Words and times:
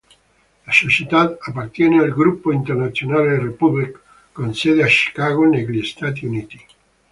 La 0.65 0.71
società 0.71 1.37
appartiene 1.39 1.99
al 1.99 2.09
gruppo 2.09 2.51
internazionale 2.51 3.37
Republic, 3.39 4.01
con 4.31 4.55
sede 4.55 4.81
a 4.81 4.87
Chicago 4.87 5.43
negli 5.45 5.83
Stati 5.83 6.25
Uniti. 6.25 6.59